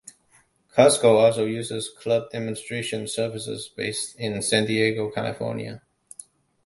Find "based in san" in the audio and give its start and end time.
3.77-4.65